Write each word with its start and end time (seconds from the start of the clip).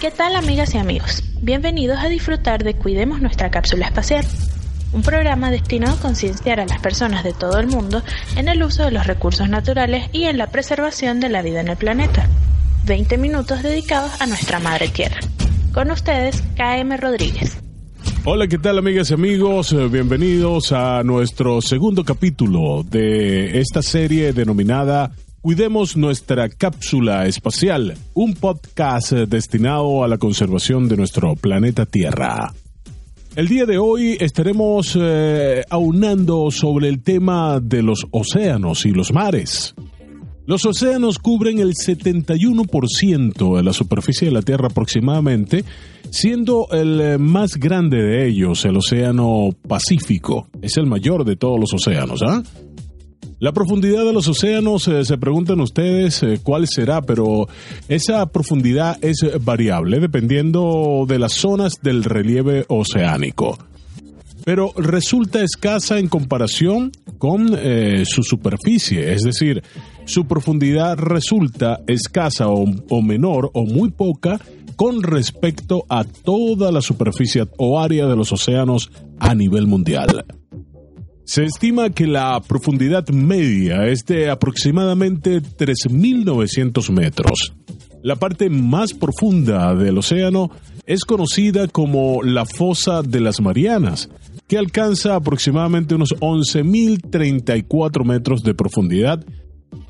¿Qué 0.00 0.10
tal 0.10 0.36
amigas 0.36 0.74
y 0.74 0.78
amigos? 0.78 1.22
Bienvenidos 1.42 1.98
a 1.98 2.08
disfrutar 2.08 2.64
de 2.64 2.74
Cuidemos 2.74 3.20
nuestra 3.20 3.50
cápsula 3.50 3.86
espacial, 3.86 4.24
un 4.94 5.02
programa 5.02 5.50
destinado 5.50 5.96
a 5.96 6.00
concienciar 6.00 6.60
a 6.60 6.66
las 6.66 6.80
personas 6.80 7.24
de 7.24 7.34
todo 7.34 7.58
el 7.58 7.66
mundo 7.66 8.02
en 8.36 8.48
el 8.48 8.62
uso 8.62 8.84
de 8.84 8.90
los 8.90 9.06
recursos 9.06 9.50
naturales 9.50 10.08
y 10.12 10.24
en 10.24 10.38
la 10.38 10.46
preservación 10.46 11.20
de 11.20 11.28
la 11.28 11.42
vida 11.42 11.60
en 11.60 11.68
el 11.68 11.76
planeta. 11.76 12.26
20 12.86 13.18
minutos 13.18 13.62
dedicados 13.62 14.20
a 14.20 14.26
nuestra 14.26 14.60
madre 14.60 14.88
tierra. 14.88 15.18
Con 15.74 15.90
ustedes, 15.90 16.42
KM 16.56 16.96
Rodríguez. 16.96 17.58
Hola, 18.24 18.48
¿qué 18.48 18.58
tal 18.58 18.78
amigas 18.78 19.10
y 19.10 19.14
amigos? 19.14 19.72
Eh, 19.72 19.88
Bienvenidos 19.88 20.72
a 20.72 21.02
nuestro 21.02 21.60
segundo 21.60 22.04
capítulo 22.04 22.84
de 22.84 23.60
esta 23.60 23.82
serie 23.82 24.32
denominada 24.32 25.12
Cuidemos 25.46 25.96
nuestra 25.96 26.48
cápsula 26.48 27.28
espacial, 27.28 27.96
un 28.14 28.34
podcast 28.34 29.12
destinado 29.12 30.02
a 30.02 30.08
la 30.08 30.18
conservación 30.18 30.88
de 30.88 30.96
nuestro 30.96 31.36
planeta 31.36 31.86
Tierra. 31.86 32.52
El 33.36 33.46
día 33.46 33.64
de 33.64 33.78
hoy 33.78 34.16
estaremos 34.18 34.98
eh, 35.00 35.62
aunando 35.70 36.50
sobre 36.50 36.88
el 36.88 37.00
tema 37.00 37.60
de 37.60 37.82
los 37.82 38.08
océanos 38.10 38.86
y 38.86 38.90
los 38.90 39.12
mares. 39.12 39.72
Los 40.46 40.64
océanos 40.64 41.18
cubren 41.18 41.58
el 41.58 41.72
71% 41.74 43.56
de 43.56 43.62
la 43.64 43.72
superficie 43.72 44.28
de 44.28 44.32
la 44.32 44.42
Tierra 44.42 44.68
aproximadamente, 44.68 45.64
siendo 46.10 46.68
el 46.70 47.00
eh, 47.00 47.18
más 47.18 47.56
grande 47.56 48.00
de 48.00 48.28
ellos 48.28 48.64
el 48.64 48.76
Océano 48.76 49.48
Pacífico. 49.66 50.46
Es 50.62 50.76
el 50.76 50.86
mayor 50.86 51.24
de 51.24 51.34
todos 51.34 51.58
los 51.58 51.74
océanos, 51.74 52.22
¿ah? 52.22 52.44
La 53.40 53.52
profundidad 53.52 54.04
de 54.04 54.12
los 54.12 54.28
océanos, 54.28 54.86
eh, 54.86 55.04
se 55.04 55.18
preguntan 55.18 55.60
ustedes 55.60 56.22
eh, 56.22 56.38
cuál 56.40 56.68
será, 56.68 57.02
pero 57.02 57.48
esa 57.88 58.24
profundidad 58.26 59.02
es 59.04 59.16
variable 59.44 59.98
dependiendo 59.98 61.06
de 61.08 61.18
las 61.18 61.32
zonas 61.32 61.74
del 61.82 62.04
relieve 62.04 62.64
oceánico 62.68 63.58
pero 64.46 64.72
resulta 64.76 65.42
escasa 65.42 65.98
en 65.98 66.06
comparación 66.06 66.92
con 67.18 67.50
eh, 67.58 68.04
su 68.06 68.22
superficie, 68.22 69.12
es 69.12 69.22
decir, 69.22 69.60
su 70.04 70.28
profundidad 70.28 70.98
resulta 70.98 71.80
escasa 71.88 72.46
o, 72.46 72.64
o 72.88 73.02
menor 73.02 73.50
o 73.54 73.64
muy 73.64 73.90
poca 73.90 74.40
con 74.76 75.02
respecto 75.02 75.84
a 75.88 76.04
toda 76.04 76.70
la 76.70 76.80
superficie 76.80 77.48
o 77.56 77.80
área 77.80 78.06
de 78.06 78.14
los 78.14 78.30
océanos 78.30 78.92
a 79.18 79.34
nivel 79.34 79.66
mundial. 79.66 80.24
Se 81.24 81.42
estima 81.42 81.90
que 81.90 82.06
la 82.06 82.40
profundidad 82.40 83.08
media 83.08 83.88
es 83.88 84.06
de 84.06 84.30
aproximadamente 84.30 85.42
3.900 85.42 86.90
metros. 86.90 87.52
La 88.04 88.14
parte 88.14 88.48
más 88.48 88.94
profunda 88.94 89.74
del 89.74 89.98
océano 89.98 90.52
es 90.86 91.04
conocida 91.04 91.66
como 91.66 92.22
la 92.22 92.46
fosa 92.46 93.02
de 93.02 93.18
las 93.18 93.40
Marianas, 93.40 94.08
que 94.46 94.58
alcanza 94.58 95.14
aproximadamente 95.16 95.94
unos 95.94 96.14
11.034 96.20 98.04
metros 98.04 98.42
de 98.42 98.54
profundidad, 98.54 99.24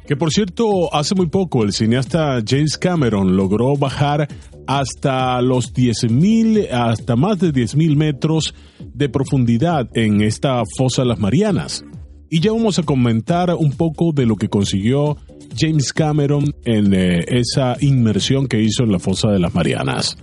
que 0.06 0.16
por 0.16 0.30
cierto 0.30 0.94
hace 0.94 1.14
muy 1.14 1.26
poco 1.26 1.62
el 1.62 1.72
cineasta 1.72 2.42
James 2.46 2.78
Cameron 2.78 3.36
logró 3.36 3.76
bajar 3.76 4.28
hasta 4.66 5.40
los 5.42 5.72
10.000, 5.72 6.70
hasta 6.70 7.16
más 7.16 7.38
de 7.38 7.52
10.000 7.52 7.96
metros 7.96 8.54
de 8.94 9.08
profundidad 9.08 9.88
en 9.94 10.22
esta 10.22 10.62
fosa 10.76 11.02
de 11.02 11.08
las 11.08 11.18
Marianas. 11.18 11.84
Y 12.28 12.40
ya 12.40 12.52
vamos 12.52 12.78
a 12.78 12.82
comentar 12.82 13.54
un 13.54 13.70
poco 13.72 14.12
de 14.12 14.26
lo 14.26 14.36
que 14.36 14.48
consiguió 14.48 15.16
James 15.56 15.92
Cameron 15.92 16.52
en 16.64 16.92
eh, 16.92 17.24
esa 17.28 17.76
inmersión 17.80 18.48
que 18.48 18.60
hizo 18.60 18.82
en 18.82 18.90
la 18.90 18.98
fosa 18.98 19.30
de 19.30 19.38
las 19.38 19.54
Marianas. 19.54 20.16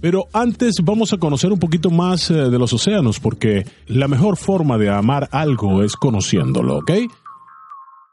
Pero 0.00 0.24
antes 0.32 0.76
vamos 0.82 1.12
a 1.12 1.18
conocer 1.18 1.52
un 1.52 1.58
poquito 1.58 1.90
más 1.90 2.30
eh, 2.30 2.34
de 2.34 2.58
los 2.58 2.72
océanos, 2.72 3.20
porque 3.20 3.64
la 3.86 4.08
mejor 4.08 4.36
forma 4.36 4.78
de 4.78 4.90
amar 4.90 5.28
algo 5.32 5.82
es 5.82 5.96
conociéndolo, 5.96 6.78
¿ok? 6.78 6.90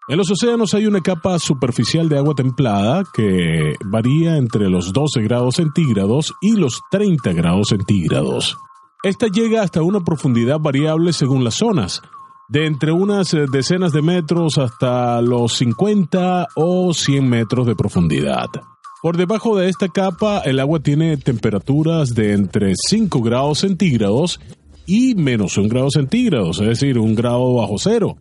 En 0.10 0.18
los 0.18 0.30
océanos 0.30 0.74
hay 0.74 0.86
una 0.86 1.00
capa 1.00 1.40
superficial 1.40 2.10
de 2.10 2.18
agua 2.18 2.36
templada 2.36 3.04
que 3.14 3.76
varía 3.86 4.36
entre 4.36 4.70
los 4.70 4.92
12 4.92 5.22
grados 5.22 5.56
centígrados 5.56 6.34
y 6.42 6.58
los 6.58 6.82
30 6.92 7.32
grados 7.32 7.70
centígrados. 7.70 8.58
Esta 9.02 9.28
llega 9.28 9.64
hasta 9.64 9.82
una 9.82 10.02
profundidad 10.02 10.60
variable 10.60 11.14
según 11.14 11.44
las 11.44 11.56
zonas, 11.56 12.02
de 12.50 12.66
entre 12.66 12.92
unas 12.92 13.34
eh, 13.34 13.46
decenas 13.50 13.94
de 13.94 14.02
metros 14.02 14.58
hasta 14.58 15.22
los 15.22 15.54
50 15.54 16.48
o 16.56 16.94
100 16.94 17.30
metros 17.30 17.66
de 17.66 17.76
profundidad. 17.76 18.48
Por 19.04 19.18
debajo 19.18 19.58
de 19.58 19.68
esta 19.68 19.90
capa, 19.90 20.40
el 20.46 20.62
agua 20.62 20.80
tiene 20.80 21.18
temperaturas 21.18 22.12
de 22.16 22.32
entre 22.32 22.72
5 22.88 23.22
grados 23.22 23.60
centígrados 23.60 24.40
y 24.86 25.14
menos 25.16 25.58
un 25.58 25.68
grado 25.68 25.90
centígrados, 25.92 26.62
es 26.62 26.68
decir, 26.68 26.98
un 26.98 27.14
grado 27.14 27.56
bajo 27.56 27.78
cero. 27.78 28.16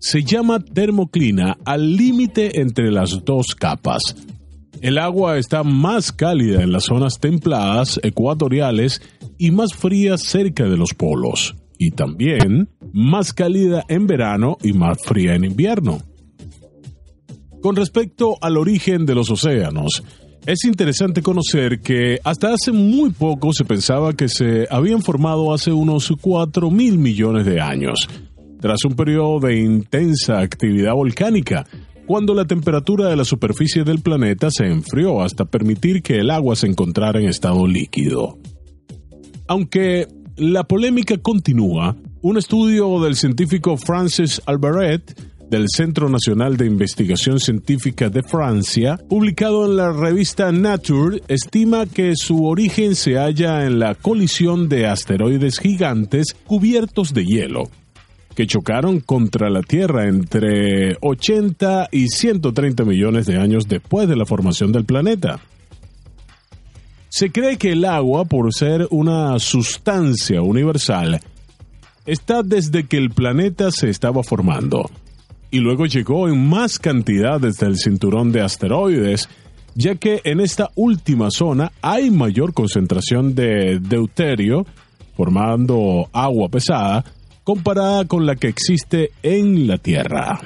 Se 0.00 0.24
llama 0.24 0.58
termoclina 0.58 1.56
al 1.64 1.94
límite 1.94 2.60
entre 2.60 2.90
las 2.90 3.24
dos 3.24 3.54
capas. 3.54 4.02
El 4.80 4.98
agua 4.98 5.38
está 5.38 5.62
más 5.62 6.10
cálida 6.10 6.64
en 6.64 6.72
las 6.72 6.86
zonas 6.86 7.20
templadas 7.20 8.00
ecuatoriales 8.02 9.02
y 9.38 9.52
más 9.52 9.72
fría 9.72 10.18
cerca 10.18 10.64
de 10.64 10.76
los 10.76 10.94
polos, 10.94 11.54
y 11.78 11.92
también 11.92 12.70
más 12.92 13.32
cálida 13.32 13.84
en 13.88 14.08
verano 14.08 14.58
y 14.64 14.72
más 14.72 14.98
fría 15.00 15.36
en 15.36 15.44
invierno. 15.44 16.02
Con 17.62 17.76
respecto 17.76 18.36
al 18.42 18.56
origen 18.58 19.06
de 19.06 19.14
los 19.14 19.30
océanos, 19.30 20.02
es 20.46 20.64
interesante 20.64 21.22
conocer 21.22 21.80
que 21.80 22.18
hasta 22.22 22.52
hace 22.52 22.70
muy 22.70 23.10
poco 23.10 23.52
se 23.52 23.64
pensaba 23.64 24.12
que 24.12 24.28
se 24.28 24.66
habían 24.70 25.02
formado 25.02 25.54
hace 25.54 25.72
unos 25.72 26.12
4 26.20 26.70
mil 26.70 26.98
millones 26.98 27.46
de 27.46 27.60
años, 27.60 28.08
tras 28.60 28.84
un 28.84 28.94
periodo 28.94 29.40
de 29.40 29.60
intensa 29.60 30.40
actividad 30.40 30.94
volcánica, 30.94 31.66
cuando 32.06 32.34
la 32.34 32.44
temperatura 32.44 33.08
de 33.08 33.16
la 33.16 33.24
superficie 33.24 33.84
del 33.84 34.00
planeta 34.00 34.50
se 34.50 34.66
enfrió 34.66 35.22
hasta 35.22 35.46
permitir 35.46 36.02
que 36.02 36.18
el 36.18 36.30
agua 36.30 36.56
se 36.56 36.66
encontrara 36.66 37.20
en 37.20 37.28
estado 37.28 37.66
líquido. 37.66 38.38
Aunque 39.46 40.08
la 40.36 40.64
polémica 40.64 41.16
continúa, 41.16 41.96
un 42.20 42.36
estudio 42.36 43.00
del 43.00 43.16
científico 43.16 43.76
Francis 43.78 44.42
Albaret 44.44 45.18
del 45.50 45.66
Centro 45.68 46.08
Nacional 46.08 46.56
de 46.56 46.66
Investigación 46.66 47.38
Científica 47.38 48.08
de 48.08 48.22
Francia, 48.22 48.98
publicado 49.08 49.66
en 49.66 49.76
la 49.76 49.92
revista 49.92 50.50
Nature, 50.52 51.22
estima 51.28 51.86
que 51.86 52.14
su 52.16 52.46
origen 52.46 52.94
se 52.94 53.14
halla 53.14 53.66
en 53.66 53.78
la 53.78 53.94
colisión 53.94 54.68
de 54.68 54.86
asteroides 54.86 55.58
gigantes 55.58 56.34
cubiertos 56.46 57.12
de 57.14 57.24
hielo, 57.24 57.64
que 58.34 58.46
chocaron 58.46 59.00
contra 59.00 59.50
la 59.50 59.62
Tierra 59.62 60.06
entre 60.06 60.96
80 61.00 61.88
y 61.92 62.08
130 62.08 62.84
millones 62.84 63.26
de 63.26 63.38
años 63.38 63.68
después 63.68 64.08
de 64.08 64.16
la 64.16 64.26
formación 64.26 64.72
del 64.72 64.84
planeta. 64.84 65.40
Se 67.08 67.30
cree 67.30 67.58
que 67.58 67.72
el 67.72 67.84
agua, 67.84 68.24
por 68.24 68.52
ser 68.52 68.88
una 68.90 69.38
sustancia 69.38 70.42
universal, 70.42 71.20
está 72.06 72.42
desde 72.42 72.84
que 72.88 72.96
el 72.96 73.10
planeta 73.10 73.70
se 73.70 73.88
estaba 73.88 74.24
formando 74.24 74.90
y 75.54 75.60
luego 75.60 75.86
llegó 75.86 76.28
en 76.28 76.48
más 76.48 76.80
cantidad 76.80 77.40
desde 77.40 77.66
el 77.66 77.78
cinturón 77.78 78.32
de 78.32 78.40
asteroides, 78.40 79.28
ya 79.76 79.94
que 79.94 80.20
en 80.24 80.40
esta 80.40 80.72
última 80.74 81.30
zona 81.30 81.70
hay 81.80 82.10
mayor 82.10 82.52
concentración 82.52 83.36
de 83.36 83.78
deuterio, 83.78 84.66
formando 85.16 86.08
agua 86.12 86.48
pesada, 86.48 87.04
comparada 87.44 88.04
con 88.06 88.26
la 88.26 88.34
que 88.34 88.48
existe 88.48 89.12
en 89.22 89.68
la 89.68 89.78
Tierra. 89.78 90.40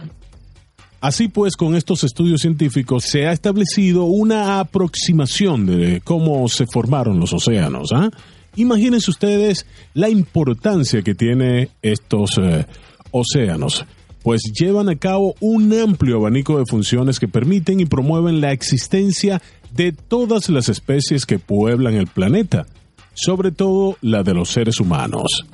Así 1.00 1.29
pues, 1.29 1.56
con 1.56 1.75
estos 1.75 2.05
estudios 2.05 2.43
científicos 2.43 3.05
se 3.05 3.27
ha 3.27 3.32
establecido 3.32 4.05
una 4.05 4.61
aproximación 4.61 5.65
de 5.65 6.03
cómo 6.05 6.47
se 6.50 6.67
formaron 6.71 7.19
los 7.19 7.32
océanos. 7.32 7.93
¿ah? 7.94 8.11
Imagínense 8.56 9.11
ustedes 9.11 9.65
la 9.94 10.11
importancia 10.11 11.00
que 11.00 11.15
tiene 11.15 11.71
estos 11.81 12.37
eh, 12.37 12.67
océanos 13.11 13.87
pues 14.23 14.43
llevan 14.59 14.88
a 14.88 14.97
cabo 14.97 15.35
un 15.41 15.73
amplio 15.73 16.17
abanico 16.17 16.59
de 16.59 16.65
funciones 16.67 17.20
que 17.20 17.29
permiten 17.29 17.81
y 17.81 17.87
promueven 17.87 18.41
la 18.41 18.53
existencia 18.53 19.41
de 19.70 19.93
todas 19.93 20.49
las 20.49 20.69
especies 20.69 21.26
que 21.26 21.38
pueblan 21.38 21.94
el 21.94 22.06
planeta, 22.06 22.67
sobre 23.15 23.53
todo 23.53 23.97
la 24.00 24.23
de 24.23 24.35
los 24.35 24.50
seres 24.50 24.81
humanos. 24.81 25.47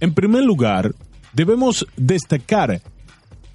En 0.00 0.14
primer 0.14 0.44
lugar, 0.44 0.94
debemos 1.32 1.86
destacar 1.96 2.82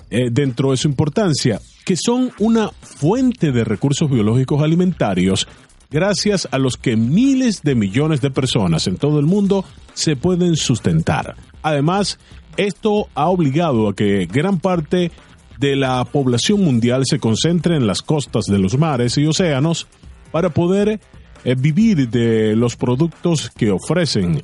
eh, 0.10 0.30
dentro 0.32 0.72
de 0.72 0.78
su 0.78 0.88
importancia 0.88 1.60
que 1.88 1.96
son 1.96 2.32
una 2.40 2.70
fuente 2.82 3.54
de 3.54 3.64
recursos 3.64 4.10
biológicos 4.10 4.62
alimentarios 4.62 5.48
gracias 5.90 6.48
a 6.52 6.58
los 6.58 6.76
que 6.76 6.98
miles 6.98 7.62
de 7.64 7.76
millones 7.76 8.20
de 8.20 8.30
personas 8.30 8.88
en 8.88 8.98
todo 8.98 9.20
el 9.20 9.26
mundo 9.26 9.64
se 9.94 10.18
pueden 10.18 10.58
sustentar. 10.58 11.36
Además, 11.64 12.20
esto 12.58 13.08
ha 13.16 13.30
obligado 13.30 13.88
a 13.88 13.96
que 13.96 14.26
gran 14.26 14.60
parte 14.60 15.12
de 15.60 15.76
la 15.76 16.04
población 16.06 16.64
mundial 16.64 17.04
se 17.06 17.20
concentre 17.20 17.76
en 17.76 17.88
las 17.88 18.02
costas 18.02 18.46
de 18.46 18.60
los 18.60 18.78
mares 18.78 19.18
y 19.18 19.26
océanos 19.26 19.88
para 20.32 20.50
poder 20.50 21.00
eh, 21.44 21.56
vivir 21.58 22.10
de 22.10 22.56
los 22.56 22.76
productos 22.76 23.50
que 23.50 23.72
ofrecen. 23.72 24.42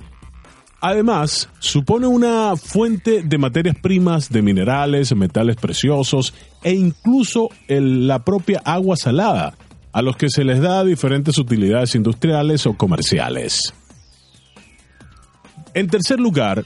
Además, 0.81 1.49
supone 1.59 2.07
una 2.07 2.55
fuente 2.57 3.23
de 3.23 3.37
materias 3.37 3.77
primas, 3.81 4.29
de 4.29 4.41
minerales, 4.41 5.15
metales 5.15 5.55
preciosos 5.55 6.33
e 6.61 6.73
incluso 6.73 7.49
la 7.69 8.19
propia 8.25 8.61
agua 8.65 8.97
salada, 8.97 9.55
a 9.93 10.01
los 10.01 10.17
que 10.17 10.29
se 10.29 10.43
les 10.43 10.59
da 10.59 10.83
diferentes 10.83 11.37
utilidades 11.37 11.95
industriales 11.95 12.65
o 12.65 12.73
comerciales. 12.73 13.73
En 15.73 15.87
tercer 15.87 16.19
lugar, 16.19 16.65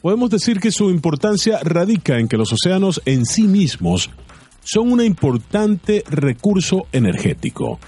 podemos 0.00 0.30
decir 0.30 0.60
que 0.60 0.72
su 0.72 0.90
importancia 0.90 1.60
radica 1.62 2.18
en 2.18 2.28
que 2.28 2.36
los 2.36 2.52
océanos 2.52 3.02
en 3.04 3.26
sí 3.26 3.44
mismos 3.44 4.10
son 4.62 4.92
un 4.92 5.02
importante 5.02 6.04
recurso 6.08 6.86
energético, 6.92 7.78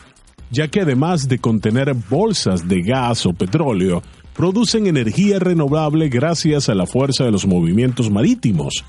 ya 0.51 0.69
que 0.69 0.81
además 0.81 1.29
de 1.29 1.39
contener 1.39 1.95
bolsas 1.95 2.69
de 2.69 2.83
gas 2.83 3.27
o 3.27 3.33
petróleo, 3.33 4.03
producen 4.35 4.87
energía 4.87 5.39
renovable 5.39 6.09
gracias 6.09 6.69
a 6.69 6.75
la 6.75 6.87
fuerza 6.87 7.25
de 7.25 7.31
los 7.31 7.47
movimientos 7.47 8.11
marítimos 8.11 8.85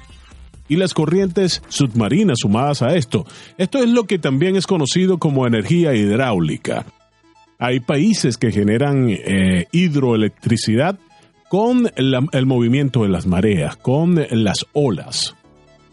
y 0.70 0.78
las 0.78 0.94
corrientes 0.94 1.62
submarinas 1.68 2.40
sumadas 2.40 2.82
a 2.82 2.96
esto. 2.96 3.26
Esto 3.58 3.80
es 3.80 3.90
lo 3.90 4.06
que 4.06 4.20
también 4.20 4.56
es 4.56 4.66
conocido 4.66 5.18
como 5.18 5.46
energía 5.46 5.94
hidráulica. 5.94 6.86
Hay 7.60 7.80
países 7.80 8.38
que 8.38 8.52
generan 8.52 9.10
eh, 9.10 9.68
hidroelectricidad 9.72 10.98
con 11.54 11.88
el 11.96 12.48
movimiento 12.48 13.04
de 13.04 13.10
las 13.10 13.28
mareas, 13.28 13.76
con 13.76 14.16
las 14.32 14.66
olas. 14.74 15.36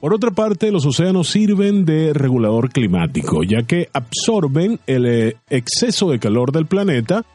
Por 0.01 0.15
otra 0.15 0.31
parte, 0.31 0.73
los 0.73 0.87
océanos 0.87 1.29
sirven 1.29 1.85
de 1.85 2.15
regulador 2.15 2.71
climático, 2.71 3.43
ya 3.43 3.65
que 3.65 3.91
absorben 3.93 4.81
el 4.87 5.05
eh, 5.05 5.37
exceso 5.51 6.11
de 6.11 6.19
calor 6.19 6.51
del 6.53 6.65
planeta, 6.65 7.27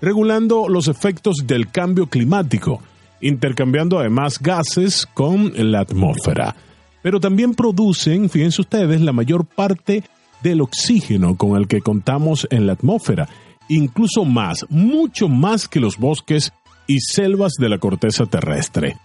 regulando 0.00 0.66
los 0.66 0.88
efectos 0.88 1.44
del 1.44 1.70
cambio 1.70 2.06
climático, 2.06 2.80
intercambiando 3.20 3.98
además 3.98 4.38
gases 4.40 5.04
con 5.04 5.52
la 5.54 5.80
atmósfera. 5.80 6.56
Pero 7.02 7.20
también 7.20 7.52
producen, 7.52 8.30
fíjense 8.30 8.62
ustedes, 8.62 9.02
la 9.02 9.12
mayor 9.12 9.44
parte 9.44 10.04
del 10.42 10.62
oxígeno 10.62 11.36
con 11.36 11.58
el 11.58 11.68
que 11.68 11.82
contamos 11.82 12.48
en 12.50 12.66
la 12.66 12.72
atmósfera, 12.72 13.28
incluso 13.68 14.24
más, 14.24 14.64
mucho 14.70 15.28
más 15.28 15.68
que 15.68 15.80
los 15.80 15.98
bosques 15.98 16.50
y 16.88 16.98
selvas 17.00 17.52
de 17.60 17.68
la 17.68 17.78
corteza 17.78 18.26
terrestre. 18.26 18.96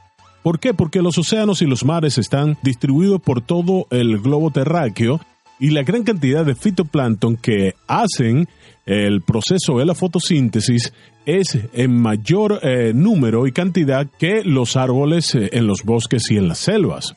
¿Por 0.41 0.59
qué? 0.59 0.73
Porque 0.73 1.03
los 1.03 1.19
océanos 1.19 1.61
y 1.61 1.67
los 1.67 1.85
mares 1.85 2.17
están 2.17 2.57
distribuidos 2.63 3.21
por 3.21 3.41
todo 3.41 3.85
el 3.91 4.19
globo 4.19 4.49
terráqueo 4.49 5.21
y 5.59 5.69
la 5.69 5.83
gran 5.83 6.03
cantidad 6.03 6.43
de 6.43 6.55
fitoplancton 6.55 7.37
que 7.37 7.75
hacen 7.87 8.49
el 8.85 9.21
proceso 9.21 9.77
de 9.77 9.85
la 9.85 9.95
fotosíntesis 9.95 10.91
es 11.25 11.57
en 11.73 12.01
mayor 12.01 12.59
eh, 12.63 12.91
número 12.93 13.47
y 13.47 13.51
cantidad 13.51 14.07
que 14.19 14.43
los 14.43 14.75
árboles 14.75 15.35
eh, 15.35 15.51
en 15.53 15.67
los 15.67 15.83
bosques 15.83 16.23
y 16.31 16.37
en 16.37 16.47
las 16.49 16.59
selvas. 16.59 17.15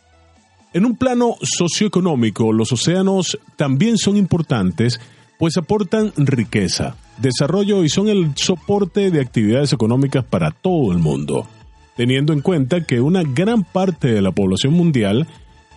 En 0.72 0.84
un 0.84 0.96
plano 0.96 1.36
socioeconómico, 1.42 2.52
los 2.52 2.70
océanos 2.72 3.38
también 3.56 3.98
son 3.98 4.16
importantes 4.16 5.00
pues 5.38 5.56
aportan 5.56 6.12
riqueza, 6.16 6.96
desarrollo 7.18 7.84
y 7.84 7.88
son 7.88 8.08
el 8.08 8.32
soporte 8.36 9.10
de 9.10 9.20
actividades 9.20 9.72
económicas 9.72 10.24
para 10.24 10.50
todo 10.50 10.92
el 10.92 10.98
mundo, 10.98 11.46
teniendo 11.96 12.32
en 12.32 12.40
cuenta 12.40 12.84
que 12.84 13.00
una 13.00 13.22
gran 13.22 13.64
parte 13.64 14.08
de 14.08 14.22
la 14.22 14.32
población 14.32 14.72
mundial 14.74 15.26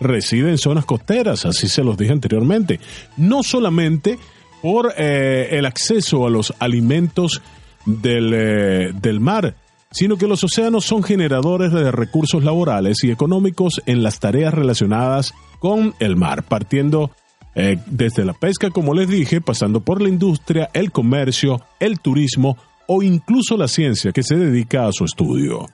reside 0.00 0.50
en 0.50 0.58
zonas 0.58 0.84
costeras, 0.84 1.44
así 1.44 1.68
se 1.68 1.84
los 1.84 1.96
dije 1.96 2.12
anteriormente, 2.12 2.80
no 3.16 3.42
solamente 3.42 4.18
por 4.62 4.92
eh, 4.96 5.48
el 5.52 5.66
acceso 5.66 6.26
a 6.26 6.30
los 6.30 6.54
alimentos 6.58 7.42
del, 7.86 8.32
eh, 8.34 8.92
del 8.94 9.20
mar, 9.20 9.54
sino 9.90 10.16
que 10.16 10.26
los 10.26 10.44
océanos 10.44 10.84
son 10.84 11.02
generadores 11.02 11.72
de 11.72 11.90
recursos 11.90 12.44
laborales 12.44 13.02
y 13.02 13.10
económicos 13.10 13.82
en 13.86 14.02
las 14.02 14.20
tareas 14.20 14.54
relacionadas 14.54 15.34
con 15.58 15.94
el 15.98 16.16
mar, 16.16 16.44
partiendo 16.44 17.10
eh, 17.54 17.78
desde 17.86 18.24
la 18.24 18.32
pesca, 18.32 18.70
como 18.70 18.94
les 18.94 19.08
dije, 19.08 19.40
pasando 19.40 19.80
por 19.80 20.00
la 20.00 20.08
industria, 20.08 20.70
el 20.72 20.92
comercio, 20.92 21.62
el 21.80 22.00
turismo 22.00 22.56
o 22.86 23.02
incluso 23.02 23.56
la 23.56 23.68
ciencia 23.68 24.12
que 24.12 24.22
se 24.22 24.36
dedica 24.36 24.86
a 24.86 24.92
su 24.92 25.04
estudio. 25.04 25.66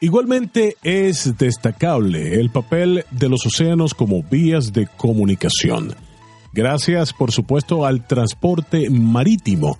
Igualmente 0.00 0.76
es 0.82 1.36
destacable 1.36 2.40
el 2.40 2.50
papel 2.50 3.04
de 3.10 3.28
los 3.28 3.44
océanos 3.44 3.92
como 3.92 4.22
vías 4.22 4.72
de 4.72 4.86
comunicación, 4.86 5.94
gracias 6.54 7.12
por 7.12 7.32
supuesto 7.32 7.84
al 7.84 8.06
transporte 8.06 8.88
marítimo 8.88 9.78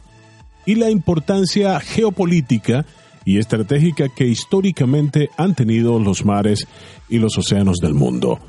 y 0.67 0.75
la 0.75 0.91
importancia 0.91 1.81
geopolítica 1.81 2.85
y 3.25 3.39
estratégica 3.39 4.09
que 4.09 4.27
históricamente 4.27 5.31
han 5.37 5.55
tenido 5.55 5.99
los 5.99 6.25
mares 6.25 6.67
y 7.09 7.19
los 7.19 7.39
océanos 7.39 7.79
del 7.79 7.95
mundo. 7.95 8.41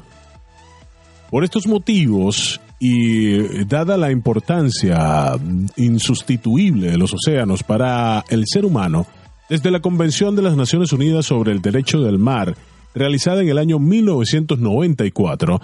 Por 1.31 1.45
estos 1.45 1.65
motivos 1.65 2.59
y 2.77 3.63
dada 3.63 3.95
la 3.95 4.11
importancia 4.11 5.31
insustituible 5.77 6.91
de 6.91 6.97
los 6.97 7.13
océanos 7.13 7.63
para 7.63 8.25
el 8.29 8.43
ser 8.45 8.65
humano, 8.65 9.07
desde 9.49 9.71
la 9.71 9.79
Convención 9.79 10.35
de 10.35 10.41
las 10.41 10.57
Naciones 10.57 10.91
Unidas 10.91 11.25
sobre 11.27 11.53
el 11.53 11.61
Derecho 11.61 12.01
del 12.01 12.19
Mar, 12.19 12.57
realizada 12.93 13.41
en 13.41 13.47
el 13.47 13.59
año 13.59 13.79
1994, 13.79 15.61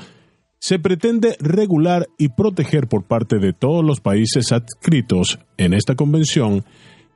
se 0.57 0.79
pretende 0.79 1.35
regular 1.41 2.07
y 2.17 2.29
proteger 2.29 2.87
por 2.87 3.03
parte 3.03 3.37
de 3.37 3.51
todos 3.51 3.83
los 3.83 3.99
países 3.99 4.53
adscritos 4.53 5.37
en 5.57 5.73
esta 5.73 5.95
convención, 5.95 6.63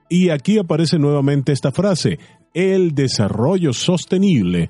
y 0.09 0.29
aquí 0.29 0.57
aparece 0.57 0.99
nuevamente 0.99 1.53
esta 1.53 1.71
frase, 1.71 2.19
el 2.53 2.95
desarrollo 2.95 3.71
sostenible, 3.71 4.69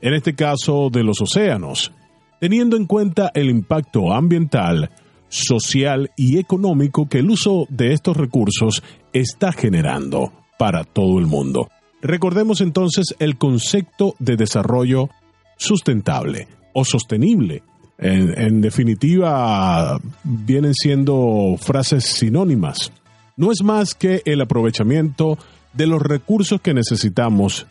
en 0.00 0.14
este 0.14 0.34
caso 0.34 0.88
de 0.90 1.04
los 1.04 1.20
océanos, 1.20 1.92
teniendo 2.40 2.76
en 2.76 2.86
cuenta 2.86 3.30
el 3.34 3.50
impacto 3.50 4.12
ambiental, 4.12 4.90
social 5.28 6.10
y 6.16 6.38
económico 6.38 7.08
que 7.08 7.18
el 7.18 7.30
uso 7.30 7.66
de 7.68 7.92
estos 7.92 8.16
recursos 8.16 8.82
está 9.12 9.52
generando 9.52 10.32
para 10.58 10.84
todo 10.84 11.18
el 11.18 11.26
mundo. 11.26 11.68
Recordemos 12.00 12.60
entonces 12.60 13.14
el 13.18 13.36
concepto 13.36 14.14
de 14.18 14.36
desarrollo 14.36 15.10
sustentable 15.56 16.48
o 16.72 16.84
sostenible. 16.84 17.62
En, 18.00 18.60
definitiva, 18.60 20.00
vienen 20.22 20.72
siendo 20.72 21.56
frases 21.60 22.04
sinónimas. 22.04 22.92
No 23.36 23.50
es 23.50 23.62
más 23.64 23.94
que 23.94 24.22
el 24.24 24.40
aprovechamiento 24.40 25.36
de 25.72 25.88
los 25.88 26.00
recursos 26.00 26.60
que 26.60 26.74
necesitamos 26.74 27.66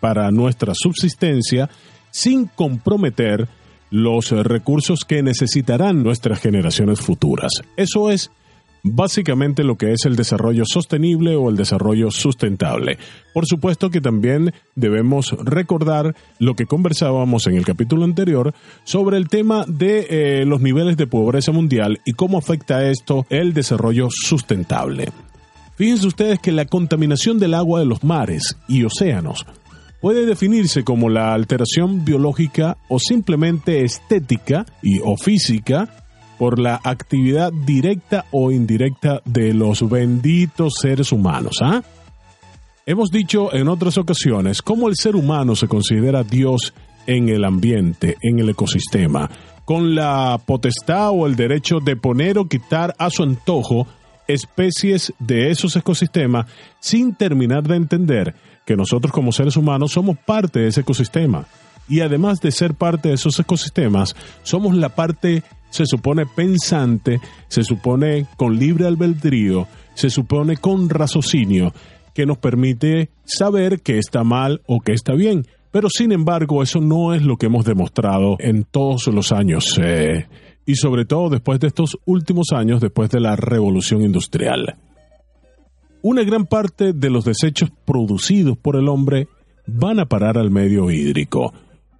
para 0.00 0.32
nuestra 0.32 0.72
subsistencia 0.74 1.70
sin 2.10 2.46
comprometer 2.46 3.48
los 3.90 4.32
eh, 4.32 4.42
recursos 4.42 5.04
que 5.04 5.22
necesitarán 5.22 6.02
nuestras 6.02 6.40
generaciones 6.40 7.00
futuras. 7.00 7.50
Eso 7.76 8.10
es 8.10 8.30
básicamente 8.82 9.64
lo 9.64 9.76
que 9.76 9.92
es 9.92 10.04
el 10.06 10.16
desarrollo 10.16 10.64
sostenible 10.66 11.36
o 11.36 11.50
el 11.50 11.56
desarrollo 11.56 12.10
sustentable. 12.10 12.98
Por 13.34 13.46
supuesto 13.46 13.90
que 13.90 14.00
también 14.00 14.52
debemos 14.74 15.32
recordar 15.44 16.14
lo 16.38 16.54
que 16.54 16.66
conversábamos 16.66 17.46
en 17.46 17.56
el 17.56 17.64
capítulo 17.64 18.04
anterior 18.04 18.54
sobre 18.84 19.16
el 19.16 19.28
tema 19.28 19.64
de 19.66 20.06
eh, 20.08 20.44
los 20.46 20.60
niveles 20.60 20.96
de 20.96 21.06
pobreza 21.06 21.52
mundial 21.52 22.00
y 22.04 22.12
cómo 22.12 22.38
afecta 22.38 22.88
esto 22.88 23.26
el 23.28 23.52
desarrollo 23.52 24.08
sustentable. 24.10 25.08
Fíjense 25.76 26.06
ustedes 26.06 26.38
que 26.38 26.52
la 26.52 26.66
contaminación 26.66 27.38
del 27.38 27.54
agua 27.54 27.80
de 27.80 27.86
los 27.86 28.04
mares 28.04 28.58
y 28.68 28.84
océanos 28.84 29.46
puede 30.00 30.26
definirse 30.26 30.82
como 30.82 31.08
la 31.08 31.34
alteración 31.34 32.04
biológica 32.04 32.76
o 32.88 32.98
simplemente 32.98 33.84
estética 33.84 34.64
y 34.82 35.00
o 35.00 35.16
física 35.16 35.88
por 36.38 36.58
la 36.58 36.80
actividad 36.82 37.52
directa 37.52 38.24
o 38.30 38.50
indirecta 38.50 39.20
de 39.26 39.52
los 39.52 39.88
benditos 39.88 40.74
seres 40.80 41.12
humanos. 41.12 41.58
¿ah? 41.62 41.82
Hemos 42.86 43.10
dicho 43.10 43.54
en 43.54 43.68
otras 43.68 43.98
ocasiones 43.98 44.62
cómo 44.62 44.88
el 44.88 44.96
ser 44.96 45.16
humano 45.16 45.54
se 45.54 45.68
considera 45.68 46.24
Dios 46.24 46.72
en 47.06 47.28
el 47.28 47.44
ambiente, 47.44 48.16
en 48.22 48.38
el 48.38 48.48
ecosistema, 48.48 49.30
con 49.66 49.94
la 49.94 50.40
potestad 50.44 51.10
o 51.10 51.26
el 51.26 51.36
derecho 51.36 51.78
de 51.78 51.96
poner 51.96 52.38
o 52.38 52.46
quitar 52.46 52.94
a 52.98 53.10
su 53.10 53.22
antojo 53.22 53.86
especies 54.26 55.12
de 55.18 55.50
esos 55.50 55.76
ecosistemas 55.76 56.46
sin 56.78 57.14
terminar 57.14 57.64
de 57.64 57.76
entender 57.76 58.34
que 58.70 58.76
nosotros 58.76 59.10
como 59.10 59.32
seres 59.32 59.56
humanos 59.56 59.90
somos 59.90 60.16
parte 60.16 60.60
de 60.60 60.68
ese 60.68 60.82
ecosistema. 60.82 61.44
Y 61.88 62.02
además 62.02 62.40
de 62.40 62.52
ser 62.52 62.74
parte 62.74 63.08
de 63.08 63.16
esos 63.16 63.36
ecosistemas, 63.40 64.14
somos 64.44 64.76
la 64.76 64.90
parte 64.90 65.42
se 65.70 65.86
supone 65.86 66.24
pensante, 66.24 67.20
se 67.48 67.64
supone 67.64 68.26
con 68.36 68.56
libre 68.60 68.86
albedrío, 68.86 69.66
se 69.94 70.08
supone 70.08 70.56
con 70.56 70.88
raciocinio, 70.88 71.74
que 72.14 72.26
nos 72.26 72.38
permite 72.38 73.10
saber 73.24 73.80
que 73.80 73.98
está 73.98 74.22
mal 74.22 74.62
o 74.68 74.78
que 74.78 74.92
está 74.92 75.14
bien. 75.14 75.48
Pero 75.72 75.88
sin 75.90 76.12
embargo, 76.12 76.62
eso 76.62 76.80
no 76.80 77.12
es 77.12 77.22
lo 77.22 77.38
que 77.38 77.46
hemos 77.46 77.64
demostrado 77.64 78.36
en 78.38 78.62
todos 78.62 79.08
los 79.08 79.32
años, 79.32 79.80
eh, 79.82 80.28
y 80.64 80.76
sobre 80.76 81.06
todo 81.06 81.28
después 81.28 81.58
de 81.58 81.66
estos 81.66 81.98
últimos 82.04 82.52
años, 82.52 82.80
después 82.80 83.10
de 83.10 83.18
la 83.18 83.34
revolución 83.34 84.02
industrial. 84.02 84.76
Una 86.02 86.22
gran 86.22 86.46
parte 86.46 86.92
de 86.92 87.10
los 87.10 87.24
desechos 87.24 87.70
producidos 87.84 88.56
por 88.56 88.76
el 88.76 88.88
hombre 88.88 89.28
van 89.66 90.00
a 90.00 90.06
parar 90.06 90.38
al 90.38 90.50
medio 90.50 90.90
hídrico. 90.90 91.52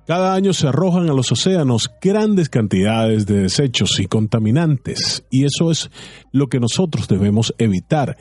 Cada 0.07 0.35
año 0.35 0.53
se 0.55 0.67
arrojan 0.67 1.09
a 1.11 1.13
los 1.13 1.31
océanos 1.31 1.91
grandes 2.01 2.49
cantidades 2.49 3.27
de 3.27 3.43
desechos 3.43 4.01
y 4.01 4.07
contaminantes, 4.07 5.25
y 5.31 5.45
eso 5.45 5.71
es 5.71 5.91
lo 6.33 6.49
que 6.49 6.59
nosotros 6.59 7.07
debemos 7.09 7.55
evitar. 7.59 8.17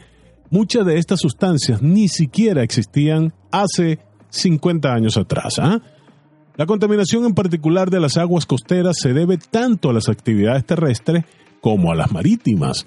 Muchas 0.52 0.86
de 0.86 0.98
estas 0.98 1.22
sustancias 1.22 1.82
ni 1.82 2.10
siquiera 2.10 2.62
existían 2.62 3.34
hace 3.50 4.00
50 4.30 4.94
años 4.94 5.16
atrás. 5.18 5.60
¿ah? 5.60 5.82
La 6.58 6.66
contaminación 6.66 7.24
en 7.26 7.34
particular 7.34 7.90
de 7.90 8.02
las 8.02 8.18
aguas 8.18 8.46
costeras 8.46 8.98
se 9.00 9.14
debe 9.14 9.38
tanto 9.38 9.90
a 9.90 9.94
las 9.94 10.10
actividades 10.10 10.66
terrestres 10.66 11.24
como 11.62 11.92
a 11.92 11.96
las 11.96 12.12
marítimas. 12.12 12.86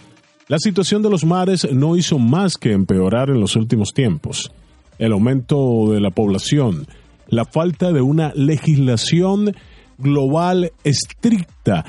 La 0.49 0.58
situación 0.58 1.02
de 1.02 1.11
los 1.11 1.25
mares 1.25 1.66
no 1.72 1.96
hizo 1.96 2.18
más 2.18 2.56
que 2.56 2.72
empeorar 2.72 3.30
en 3.30 3.40
los 3.40 3.56
últimos 3.56 3.92
tiempos. 3.94 4.52
El 4.99 5.12
aumento 5.12 5.92
de 5.92 6.00
la 6.00 6.11
población, 6.11 6.87
la 7.28 7.44
falta 7.44 7.92
de 7.92 8.02
una 8.02 8.32
legislación 8.34 9.54
global 9.99 10.72
estricta, 10.84 11.84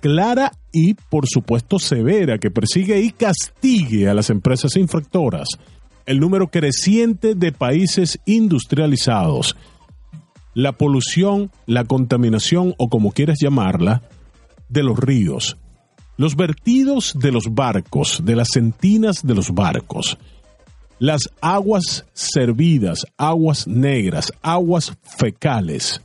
clara 0.00 0.52
y, 0.70 0.94
por 0.94 1.26
supuesto, 1.26 1.78
severa 1.78 2.38
que 2.38 2.50
persigue 2.50 3.00
y 3.00 3.10
castigue 3.10 4.08
a 4.08 4.14
las 4.14 4.28
empresas 4.28 4.76
infractoras, 4.76 5.48
el 6.04 6.20
número 6.20 6.48
creciente 6.48 7.34
de 7.34 7.52
países 7.52 8.20
industrializados, 8.26 9.56
la 10.52 10.72
polución, 10.72 11.50
la 11.66 11.84
contaminación 11.84 12.74
o 12.76 12.88
como 12.88 13.12
quieras 13.12 13.38
llamarla, 13.40 14.02
de 14.68 14.82
los 14.82 14.98
ríos, 14.98 15.56
los 16.16 16.36
vertidos 16.36 17.14
de 17.18 17.32
los 17.32 17.54
barcos, 17.54 18.22
de 18.24 18.36
las 18.36 18.48
centinas 18.52 19.26
de 19.26 19.34
los 19.34 19.52
barcos, 19.52 20.18
las 20.98 21.22
aguas 21.40 22.06
servidas, 22.12 23.04
aguas 23.16 23.66
negras, 23.66 24.32
aguas 24.42 24.96
fecales, 25.02 26.00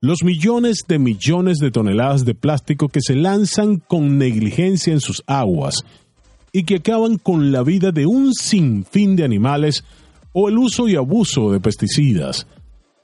los 0.00 0.24
millones 0.24 0.78
de 0.88 0.98
millones 0.98 1.58
de 1.58 1.70
toneladas 1.70 2.24
de 2.24 2.34
plástico 2.34 2.88
que 2.88 3.00
se 3.00 3.14
lanzan 3.14 3.76
con 3.76 4.18
negligencia 4.18 4.92
en 4.92 5.00
sus 5.00 5.22
aguas 5.28 5.84
y 6.50 6.64
que 6.64 6.76
acaban 6.76 7.18
con 7.18 7.52
la 7.52 7.62
vida 7.62 7.92
de 7.92 8.06
un 8.06 8.34
sinfín 8.34 9.14
de 9.14 9.24
animales 9.24 9.84
o 10.32 10.48
el 10.48 10.58
uso 10.58 10.88
y 10.88 10.96
abuso 10.96 11.52
de 11.52 11.60
pesticidas, 11.60 12.48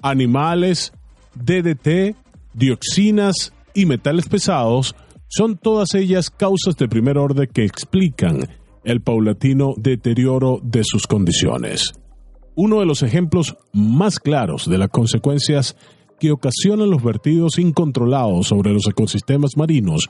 animales, 0.02 0.92
DDT, 1.36 2.16
dioxinas 2.52 3.52
y 3.74 3.86
metales 3.86 4.28
pesados 4.28 4.96
son 5.28 5.56
todas 5.56 5.94
ellas 5.94 6.30
causas 6.30 6.76
de 6.76 6.88
primer 6.88 7.18
orden 7.18 7.48
que 7.52 7.64
explican 7.64 8.48
el 8.84 9.00
paulatino 9.02 9.74
deterioro 9.76 10.60
de 10.62 10.82
sus 10.84 11.06
condiciones. 11.06 11.92
Uno 12.54 12.80
de 12.80 12.86
los 12.86 13.02
ejemplos 13.02 13.56
más 13.72 14.18
claros 14.18 14.68
de 14.68 14.78
las 14.78 14.88
consecuencias 14.88 15.76
que 16.18 16.32
ocasionan 16.32 16.90
los 16.90 17.02
vertidos 17.02 17.58
incontrolados 17.58 18.48
sobre 18.48 18.72
los 18.72 18.88
ecosistemas 18.88 19.56
marinos 19.56 20.08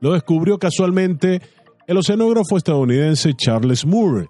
lo 0.00 0.12
descubrió 0.12 0.58
casualmente 0.58 1.40
el 1.86 1.96
oceanógrafo 1.96 2.56
estadounidense 2.56 3.34
Charles 3.34 3.84
Moore, 3.84 4.28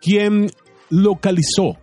quien 0.00 0.50
localizó 0.90 1.76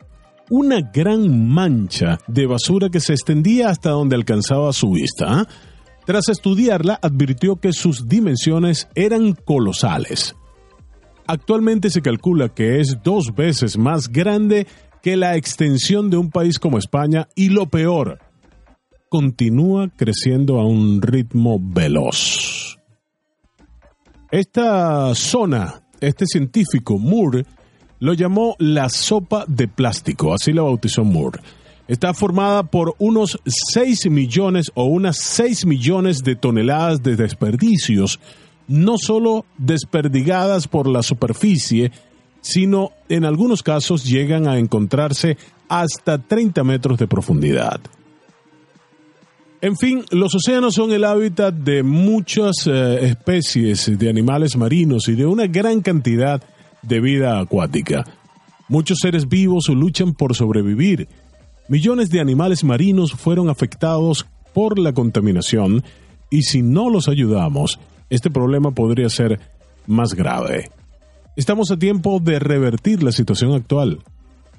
una 0.49 0.81
gran 0.93 1.47
mancha 1.49 2.19
de 2.27 2.45
basura 2.45 2.89
que 2.89 2.99
se 2.99 3.13
extendía 3.13 3.69
hasta 3.69 3.91
donde 3.91 4.15
alcanzaba 4.15 4.73
su 4.73 4.91
vista. 4.91 5.47
Tras 6.05 6.29
estudiarla, 6.29 6.99
advirtió 7.01 7.55
que 7.55 7.71
sus 7.71 8.07
dimensiones 8.07 8.87
eran 8.95 9.33
colosales. 9.33 10.35
Actualmente 11.27 11.89
se 11.89 12.01
calcula 12.01 12.49
que 12.49 12.81
es 12.81 12.97
dos 13.03 13.33
veces 13.35 13.77
más 13.77 14.09
grande 14.09 14.67
que 15.01 15.15
la 15.15 15.35
extensión 15.35 16.09
de 16.09 16.17
un 16.17 16.29
país 16.29 16.59
como 16.59 16.77
España 16.77 17.27
y 17.35 17.49
lo 17.49 17.67
peor, 17.67 18.19
continúa 19.09 19.89
creciendo 19.95 20.59
a 20.59 20.65
un 20.65 21.01
ritmo 21.01 21.59
veloz. 21.61 22.79
Esta 24.31 25.13
zona, 25.13 25.83
este 26.01 26.25
científico 26.25 26.97
Moore, 26.97 27.45
lo 27.99 28.13
llamó 28.13 28.55
la 28.59 28.89
sopa 28.89 29.45
de 29.47 29.67
plástico, 29.67 30.33
así 30.33 30.51
la 30.51 30.63
bautizó 30.63 31.03
Moore. 31.03 31.39
Está 31.93 32.15
formada 32.15 32.63
por 32.63 32.95
unos 32.97 33.39
6 33.45 34.09
millones 34.09 34.71
o 34.73 34.85
unas 34.85 35.19
6 35.19 35.67
millones 35.67 36.23
de 36.23 36.35
toneladas 36.35 37.03
de 37.03 37.15
desperdicios 37.15 38.19
no 38.67 38.95
solo 38.97 39.45
desperdigadas 39.59 40.67
por 40.67 40.87
la 40.87 41.03
superficie, 41.03 41.91
sino 42.41 42.93
en 43.09 43.25
algunos 43.25 43.61
casos 43.61 44.05
llegan 44.05 44.47
a 44.47 44.57
encontrarse 44.57 45.37
hasta 45.69 46.17
30 46.17 46.63
metros 46.63 46.97
de 46.97 47.05
profundidad. 47.05 47.79
En 49.61 49.77
fin, 49.77 50.03
los 50.09 50.33
océanos 50.33 50.73
son 50.73 50.93
el 50.93 51.03
hábitat 51.03 51.53
de 51.53 51.83
muchas 51.83 52.65
eh, 52.65 53.05
especies 53.05 53.99
de 53.99 54.09
animales 54.09 54.57
marinos 54.57 55.07
y 55.09 55.13
de 55.13 55.27
una 55.27 55.45
gran 55.45 55.81
cantidad 55.81 56.41
de 56.81 56.99
vida 56.99 57.39
acuática. 57.39 58.03
Muchos 58.67 58.97
seres 58.99 59.29
vivos 59.29 59.69
luchan 59.69 60.15
por 60.15 60.33
sobrevivir. 60.35 61.07
Millones 61.69 62.09
de 62.09 62.19
animales 62.19 62.63
marinos 62.65 63.13
fueron 63.13 63.49
afectados 63.49 64.25
por 64.53 64.77
la 64.77 64.91
contaminación 64.91 65.83
y 66.29 66.41
si 66.43 66.61
no 66.61 66.89
los 66.89 67.07
ayudamos, 67.07 67.79
este 68.09 68.29
problema 68.29 68.71
podría 68.71 69.09
ser 69.09 69.39
más 69.87 70.13
grave. 70.13 70.69
Estamos 71.37 71.71
a 71.71 71.77
tiempo 71.77 72.19
de 72.19 72.39
revertir 72.39 73.01
la 73.01 73.13
situación 73.13 73.53
actual, 73.53 73.99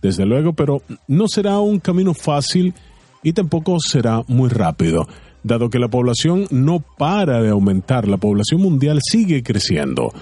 desde 0.01 0.25
luego, 0.25 0.55
pero 0.55 0.83
no 1.07 1.29
será 1.29 1.59
un 1.59 1.79
camino 1.79 2.15
fácil 2.15 2.75
y 3.23 3.33
tampoco 3.35 3.79
será 3.81 4.23
muy 4.27 4.49
rápido, 4.49 5.07
dado 5.43 5.69
que 5.69 5.79
la 5.79 5.89
población 5.89 6.47
no 6.51 6.81
para 6.81 7.43
de 7.43 7.51
aumentar, 7.51 8.09
la 8.09 8.17
población 8.17 8.63
mundial 8.63 9.01
sigue 9.03 9.43
creciendo. 9.43 10.13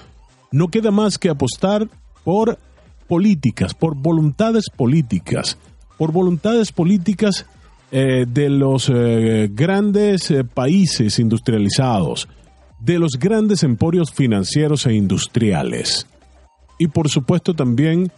No 0.51 0.67
queda 0.67 0.91
más 0.91 1.17
que 1.17 1.29
apostar 1.29 1.87
por 2.25 2.57
políticas, 3.07 3.73
por 3.73 3.95
voluntades 3.95 4.69
políticas, 4.69 5.57
por 5.97 6.11
voluntades 6.11 6.71
políticas 6.71 7.45
eh, 7.91 8.25
de 8.27 8.49
los 8.49 8.89
eh, 8.89 9.49
grandes 9.53 10.31
eh, 10.31 10.43
países 10.43 11.19
industrializados, 11.19 12.27
de 12.79 12.97
los 12.97 13.19
grandes 13.19 13.61
emporios 13.61 14.11
financieros 14.11 14.87
e 14.87 14.95
industriales. 14.95 16.07
Y 16.79 16.87
por 16.87 17.09
supuesto 17.09 17.53
también 17.53 18.11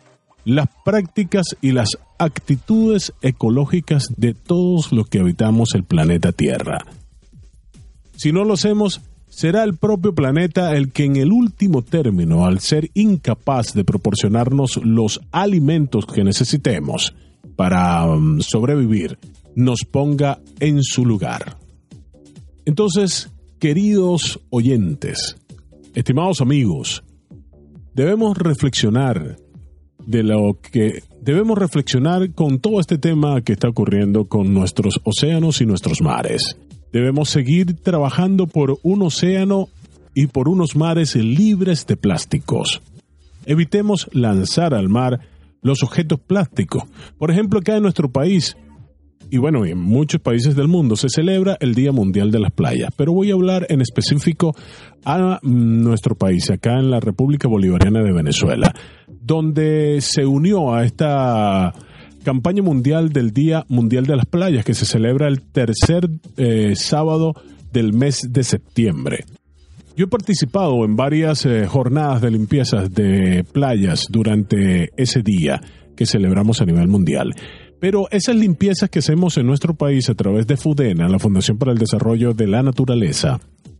las 0.46 0.68
prácticas 0.86 1.58
y 1.62 1.74
las 1.74 1.98
actitudes 2.18 3.12
ecológicas 3.22 4.08
de 4.16 4.34
todos 4.34 4.94
los 4.94 5.08
que 5.10 5.20
habitamos 5.20 5.76
el 5.76 5.84
planeta 5.84 6.32
Tierra. 6.32 6.86
Si 8.16 8.32
no 8.32 8.46
lo 8.46 8.54
hacemos, 8.54 9.02
será 9.28 9.66
el 9.66 9.76
propio 9.76 10.16
planeta 10.16 10.74
el 10.78 10.94
que 10.94 11.04
en 11.04 11.18
el 11.18 11.34
último 11.34 11.82
término, 11.82 12.46
al 12.46 12.62
ser 12.62 12.92
incapaz 12.94 13.74
de 13.74 13.84
proporcionarnos 13.84 14.78
los 14.78 15.20
alimentos 15.34 16.06
que 16.06 16.24
necesitemos 16.24 17.14
para 17.56 18.06
um, 18.06 18.40
sobrevivir, 18.42 19.18
nos 19.56 19.82
ponga 19.84 20.40
en 20.60 20.84
su 20.84 21.06
lugar. 21.06 21.58
Entonces, 22.66 23.30
Queridos 23.60 24.42
oyentes, 24.50 25.38
estimados 25.96 26.42
amigos, 26.42 27.04
debemos 27.94 28.38
reflexionar 28.38 29.38
de 30.06 30.24
lo 30.24 30.60
que 30.62 31.02
debemos 31.22 31.58
reflexionar 31.58 32.32
con 32.34 32.60
todo 32.60 32.82
este 32.82 32.98
tema 32.98 33.42
que 33.42 33.54
está 33.54 33.70
ocurriendo 33.70 34.26
con 34.26 34.54
nuestros 34.54 35.00
océanos 35.04 35.62
y 35.62 35.66
nuestros 35.66 36.02
mares. 36.02 36.58
Debemos 36.92 37.30
seguir 37.30 37.76
trabajando 37.78 38.46
por 38.46 38.78
un 38.84 39.02
océano 39.02 39.70
y 40.14 40.28
por 40.28 40.50
unos 40.50 40.76
mares 40.76 41.16
libres 41.16 41.88
de 41.88 41.96
plásticos. 41.96 42.82
Evitemos 43.46 44.10
lanzar 44.12 44.74
al 44.74 44.90
mar 44.90 45.22
los 45.66 45.82
objetos 45.82 46.20
plásticos. 46.20 46.84
Por 47.18 47.32
ejemplo, 47.32 47.60
acá 47.60 47.76
en 47.76 47.84
nuestro 47.84 48.10
país 48.12 48.56
y 49.32 49.40
bueno, 49.40 49.66
en 49.66 49.80
muchos 49.80 50.22
países 50.22 50.56
del 50.56 50.68
mundo 50.68 50.96
se 50.96 51.10
celebra 51.10 51.58
el 51.60 51.74
Día 51.74 51.92
Mundial 51.92 52.30
de 52.30 52.40
las 52.40 52.52
Playas, 52.52 52.92
pero 52.96 53.12
voy 53.12 53.32
a 53.32 53.34
hablar 53.34 53.66
en 53.70 53.82
específico 53.82 54.56
a 55.04 55.40
nuestro 55.42 56.14
país, 56.14 56.52
acá 56.52 56.78
en 56.78 56.92
la 56.92 57.00
República 57.00 57.48
Bolivariana 57.48 58.04
de 58.04 58.14
Venezuela, 58.14 58.72
donde 59.08 59.98
se 60.02 60.28
unió 60.28 60.76
a 60.76 60.86
esta 60.86 61.74
campaña 62.24 62.62
mundial 62.62 63.10
del 63.10 63.32
Día 63.32 63.66
Mundial 63.68 64.06
de 64.06 64.16
las 64.16 64.28
Playas, 64.28 64.64
que 64.64 64.76
se 64.76 64.86
celebra 64.86 65.28
el 65.28 65.42
tercer 65.42 66.08
eh, 66.38 66.76
sábado 66.76 67.34
del 67.74 67.94
mes 67.94 68.22
de 68.30 68.44
septiembre. 68.44 69.26
Yo 69.96 70.06
he 70.06 70.08
participado 70.10 70.84
en 70.84 70.98
varias 70.98 71.46
eh, 71.46 71.68
jornadas 71.68 72.22
de 72.22 72.32
limpiezas 72.32 72.94
de 72.94 73.46
playas 73.46 74.08
durante 74.10 74.90
ese 74.98 75.22
día 75.22 75.62
que 75.96 76.06
celebramos 76.06 76.60
a 76.60 76.66
nivel 76.66 76.90
mundial. 76.90 77.34
Pero 77.80 78.10
esas 78.12 78.36
limpiezas 78.36 78.90
que 78.90 79.00
hacemos 79.00 79.38
en 79.38 79.48
nuestro 79.48 79.74
país 79.76 80.10
a 80.10 80.16
través 80.16 80.48
de 80.48 80.58
FUDENA, 80.58 81.08
la 81.08 81.20
Fundación 81.20 81.58
para 81.58 81.72
el 81.72 81.78
Desarrollo 81.78 82.34
de 82.34 82.48
la 82.48 82.62
Naturaleza, 82.62 83.40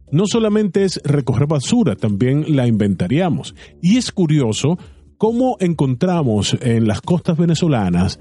no 0.10 0.24
solamente 0.26 0.86
es 0.86 1.02
recoger 1.04 1.48
basura, 1.48 1.98
también 1.98 2.46
la 2.56 2.66
inventariamos. 2.66 3.54
Y 3.82 3.98
es 3.98 4.14
curioso 4.14 4.78
cómo 5.18 5.58
encontramos 5.60 6.56
en 6.62 6.88
las 6.88 7.02
costas 7.02 7.38
venezolanas 7.38 8.20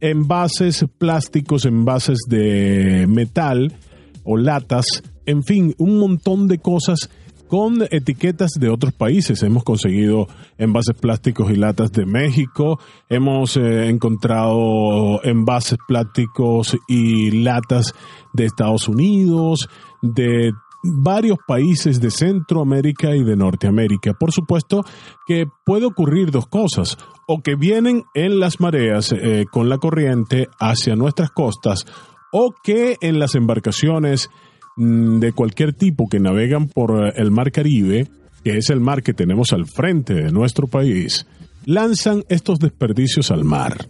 envases 0.00 0.86
plásticos, 0.96 1.66
envases 1.66 2.20
de 2.26 3.06
metal 3.06 3.74
o 4.22 4.38
latas, 4.38 4.86
en 5.26 5.42
fin, 5.42 5.74
un 5.78 5.98
montón 5.98 6.48
de 6.48 6.58
cosas 6.58 7.10
con 7.54 7.86
etiquetas 7.92 8.50
de 8.58 8.68
otros 8.68 8.92
países. 8.94 9.40
Hemos 9.44 9.62
conseguido 9.62 10.26
envases 10.58 10.96
plásticos 11.00 11.52
y 11.52 11.54
latas 11.54 11.92
de 11.92 12.04
México, 12.04 12.80
hemos 13.08 13.56
eh, 13.56 13.88
encontrado 13.88 15.22
envases 15.22 15.78
plásticos 15.86 16.76
y 16.88 17.30
latas 17.44 17.94
de 18.32 18.46
Estados 18.46 18.88
Unidos, 18.88 19.68
de 20.02 20.50
varios 20.82 21.38
países 21.46 22.00
de 22.00 22.10
Centroamérica 22.10 23.14
y 23.14 23.22
de 23.22 23.36
Norteamérica. 23.36 24.14
Por 24.14 24.32
supuesto 24.32 24.82
que 25.24 25.46
puede 25.64 25.86
ocurrir 25.86 26.32
dos 26.32 26.48
cosas, 26.48 26.98
o 27.28 27.40
que 27.40 27.54
vienen 27.54 28.02
en 28.14 28.40
las 28.40 28.58
mareas 28.58 29.12
eh, 29.12 29.44
con 29.48 29.68
la 29.68 29.78
corriente 29.78 30.48
hacia 30.58 30.96
nuestras 30.96 31.30
costas, 31.30 31.86
o 32.32 32.52
que 32.64 32.96
en 33.00 33.20
las 33.20 33.36
embarcaciones 33.36 34.28
de 34.76 35.32
cualquier 35.32 35.72
tipo 35.72 36.08
que 36.08 36.20
navegan 36.20 36.68
por 36.68 37.06
eh, 37.06 37.12
el 37.16 37.30
mar 37.30 37.52
Caribe, 37.52 38.08
que 38.42 38.56
es 38.56 38.70
el 38.70 38.80
mar 38.80 39.02
que 39.02 39.14
tenemos 39.14 39.52
al 39.52 39.66
frente 39.66 40.14
de 40.14 40.32
nuestro 40.32 40.66
país, 40.66 41.26
lanzan 41.64 42.24
estos 42.28 42.58
desperdicios 42.58 43.30
al 43.30 43.44
mar. 43.44 43.86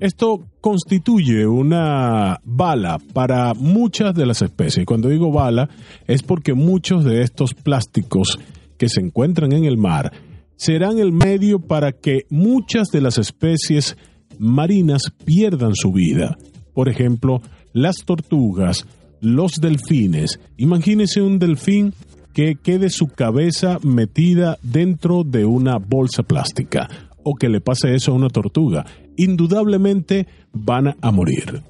Esto 0.00 0.46
constituye 0.60 1.46
una 1.46 2.40
bala 2.44 2.98
para 3.12 3.52
muchas 3.54 4.14
de 4.14 4.26
las 4.26 4.42
especies. 4.42 4.84
Y 4.84 4.86
cuando 4.86 5.08
digo 5.08 5.32
bala 5.32 5.68
es 6.06 6.22
porque 6.22 6.54
muchos 6.54 7.04
de 7.04 7.22
estos 7.22 7.52
plásticos 7.52 8.38
que 8.76 8.88
se 8.88 9.00
encuentran 9.00 9.52
en 9.52 9.64
el 9.64 9.76
mar 9.76 10.12
serán 10.54 10.98
el 10.98 11.12
medio 11.12 11.58
para 11.58 11.92
que 11.92 12.26
muchas 12.30 12.88
de 12.92 13.00
las 13.00 13.18
especies 13.18 13.96
marinas 14.38 15.02
pierdan 15.24 15.74
su 15.74 15.92
vida. 15.92 16.38
Por 16.74 16.88
ejemplo, 16.88 17.42
las 17.72 17.96
tortugas, 18.04 18.86
los 19.20 19.52
delfines. 19.60 20.40
Imagínese 20.56 21.22
un 21.22 21.38
delfín 21.38 21.94
que 22.32 22.56
quede 22.56 22.90
su 22.90 23.08
cabeza 23.08 23.78
metida 23.82 24.58
dentro 24.62 25.24
de 25.24 25.44
una 25.44 25.78
bolsa 25.78 26.22
plástica 26.22 26.88
o 27.22 27.34
que 27.34 27.48
le 27.48 27.60
pase 27.60 27.94
eso 27.94 28.12
a 28.12 28.14
una 28.14 28.28
tortuga 28.28 28.86
indudablemente 29.18 30.26
van 30.52 30.96
a 31.00 31.10
morir. 31.10 31.62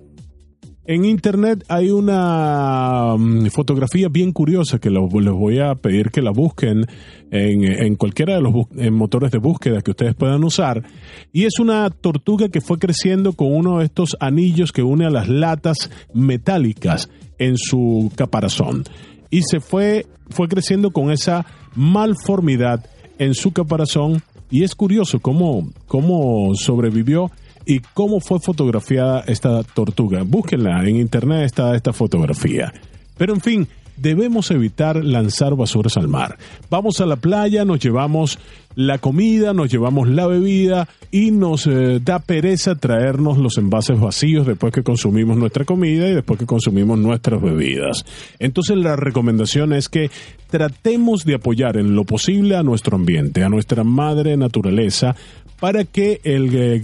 En 0.90 1.04
internet 1.04 1.64
hay 1.68 1.90
una 1.90 3.14
mm, 3.14 3.48
fotografía 3.48 4.08
bien 4.08 4.32
curiosa 4.32 4.78
que 4.78 4.88
les 4.88 5.02
voy 5.10 5.58
a 5.58 5.74
pedir 5.74 6.10
que 6.10 6.22
la 6.22 6.30
busquen 6.30 6.86
en, 7.30 7.94
cualquiera 7.96 8.36
de 8.36 8.40
los 8.40 8.54
motores 8.90 9.30
de 9.30 9.36
búsqueda 9.36 9.82
que 9.82 9.90
ustedes 9.90 10.14
puedan 10.14 10.42
usar. 10.44 10.82
Y 11.30 11.44
es 11.44 11.58
una 11.58 11.90
tortuga 11.90 12.48
que 12.48 12.62
fue 12.62 12.78
creciendo 12.78 13.34
con 13.34 13.54
uno 13.54 13.80
de 13.80 13.84
estos 13.84 14.16
anillos 14.18 14.72
que 14.72 14.82
une 14.82 15.04
a 15.04 15.10
las 15.10 15.28
latas 15.28 15.90
metálicas 16.14 17.10
en 17.38 17.58
su 17.58 18.10
caparazón. 18.16 18.84
Y 19.28 19.42
se 19.42 19.60
fue, 19.60 20.06
fue 20.30 20.48
creciendo 20.48 20.90
con 20.90 21.10
esa 21.10 21.44
malformidad 21.76 22.86
en 23.18 23.34
su 23.34 23.52
caparazón 23.52 24.22
y 24.50 24.62
es 24.62 24.74
curioso 24.74 25.20
cómo, 25.20 25.68
cómo 25.86 26.54
sobrevivió 26.54 27.30
y 27.68 27.80
cómo 27.92 28.18
fue 28.20 28.40
fotografiada 28.40 29.24
esta 29.26 29.62
tortuga. 29.62 30.22
Búsquenla, 30.24 30.82
en 30.88 30.96
internet 30.96 31.44
está 31.44 31.76
esta 31.76 31.92
fotografía. 31.92 32.72
Pero 33.18 33.34
en 33.34 33.42
fin, 33.42 33.68
debemos 33.98 34.50
evitar 34.50 35.04
lanzar 35.04 35.54
basuras 35.54 35.98
al 35.98 36.08
mar. 36.08 36.38
Vamos 36.70 37.02
a 37.02 37.06
la 37.06 37.16
playa, 37.16 37.66
nos 37.66 37.78
llevamos 37.78 38.38
la 38.74 38.96
comida, 38.96 39.52
nos 39.52 39.70
llevamos 39.70 40.08
la 40.08 40.26
bebida 40.26 40.88
y 41.10 41.30
nos 41.30 41.66
eh, 41.66 42.00
da 42.02 42.20
pereza 42.20 42.74
traernos 42.74 43.36
los 43.36 43.58
envases 43.58 44.00
vacíos 44.00 44.46
después 44.46 44.72
que 44.72 44.82
consumimos 44.82 45.36
nuestra 45.36 45.66
comida 45.66 46.08
y 46.08 46.14
después 46.14 46.38
que 46.38 46.46
consumimos 46.46 46.98
nuestras 46.98 47.42
bebidas. 47.42 48.06
Entonces 48.38 48.78
la 48.78 48.96
recomendación 48.96 49.74
es 49.74 49.90
que 49.90 50.10
tratemos 50.48 51.26
de 51.26 51.34
apoyar 51.34 51.76
en 51.76 51.94
lo 51.94 52.04
posible 52.04 52.56
a 52.56 52.62
nuestro 52.62 52.96
ambiente, 52.96 53.44
a 53.44 53.50
nuestra 53.50 53.84
madre 53.84 54.38
naturaleza, 54.38 55.14
para 55.60 55.84
que 55.84 56.20
el 56.24 56.54
eh, 56.54 56.82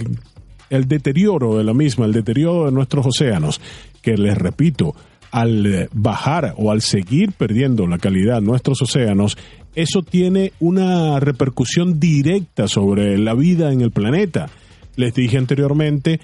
el 0.74 0.88
deterioro 0.88 1.56
de 1.56 1.64
la 1.64 1.74
misma, 1.74 2.06
el 2.06 2.12
deterioro 2.12 2.66
de 2.66 2.72
nuestros 2.72 3.06
océanos, 3.06 3.60
que 4.02 4.16
les 4.16 4.36
repito, 4.36 4.94
al 5.30 5.66
eh, 5.66 5.88
bajar 5.92 6.54
o 6.58 6.70
al 6.70 6.80
seguir 6.80 7.32
perdiendo 7.32 7.86
la 7.86 7.98
calidad 7.98 8.36
de 8.36 8.46
nuestros 8.46 8.80
océanos, 8.82 9.36
eso 9.74 10.02
tiene 10.02 10.52
una 10.60 11.18
repercusión 11.18 11.98
directa 11.98 12.68
sobre 12.68 13.18
la 13.18 13.34
vida 13.34 13.72
en 13.72 13.80
el 13.80 13.90
planeta. 13.90 14.48
Les 14.94 15.12
dije 15.12 15.36
anteriormente 15.36 16.20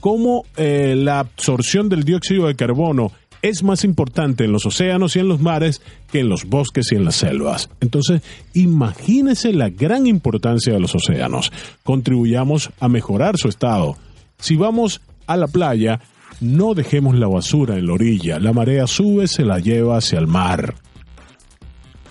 cómo 0.00 0.44
eh, 0.56 0.94
la 0.96 1.20
absorción 1.20 1.88
del 1.88 2.04
dióxido 2.04 2.46
de 2.46 2.54
carbono 2.54 3.12
es 3.44 3.62
más 3.62 3.84
importante 3.84 4.44
en 4.44 4.52
los 4.52 4.64
océanos 4.64 5.16
y 5.16 5.18
en 5.18 5.28
los 5.28 5.38
mares 5.38 5.82
que 6.10 6.20
en 6.20 6.30
los 6.30 6.46
bosques 6.46 6.90
y 6.90 6.94
en 6.94 7.04
las 7.04 7.16
selvas. 7.16 7.68
Entonces, 7.82 8.22
imagínese 8.54 9.52
la 9.52 9.68
gran 9.68 10.06
importancia 10.06 10.72
de 10.72 10.80
los 10.80 10.94
océanos. 10.94 11.52
Contribuyamos 11.82 12.70
a 12.80 12.88
mejorar 12.88 13.36
su 13.36 13.48
estado. 13.48 13.98
Si 14.38 14.56
vamos 14.56 15.02
a 15.26 15.36
la 15.36 15.46
playa, 15.46 16.00
no 16.40 16.72
dejemos 16.72 17.16
la 17.16 17.28
basura 17.28 17.76
en 17.76 17.86
la 17.86 17.92
orilla. 17.92 18.38
La 18.38 18.54
marea 18.54 18.86
sube, 18.86 19.28
se 19.28 19.44
la 19.44 19.58
lleva 19.58 19.98
hacia 19.98 20.18
el 20.18 20.26
mar. 20.26 20.76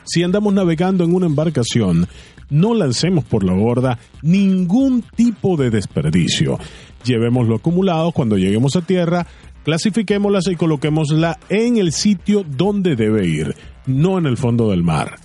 Si 0.04 0.22
andamos 0.22 0.54
navegando 0.54 1.04
en 1.04 1.16
una 1.16 1.26
embarcación, 1.26 2.08
no 2.52 2.76
lancemos 2.76 3.24
por 3.24 3.44
la 3.44 3.54
borda 3.54 3.98
ningún 4.22 5.04
tipo 5.16 5.58
de 5.58 5.72
desperdicio. 5.72 6.60
Llevémoslo 7.04 7.56
acumulado 7.56 8.12
cuando 8.12 8.38
lleguemos 8.38 8.76
a 8.76 8.82
tierra, 8.82 9.26
clasifiquémoslas 9.64 10.48
y 10.48 10.56
coloquémosla 10.56 11.40
en 11.50 11.78
el 11.78 11.92
sitio 11.92 12.44
donde 12.44 12.96
debe 12.96 13.28
ir, 13.28 13.56
no 13.86 14.18
en 14.18 14.26
el 14.26 14.38
fondo 14.38 14.70
del 14.70 14.84
mar. 14.84 15.16